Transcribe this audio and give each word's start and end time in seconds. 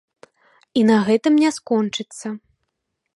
І 0.79 0.85
на 0.89 0.95
гэтым 1.09 1.37
не 1.43 1.51
скончыцца. 1.57 2.27